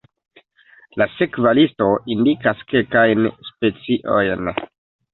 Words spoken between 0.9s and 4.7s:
La sekva listo indikas kelkajn speciojn.